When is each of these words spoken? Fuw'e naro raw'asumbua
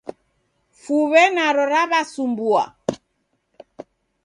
Fuw'e 0.81 1.23
naro 1.35 1.63
raw'asumbua 1.73 2.63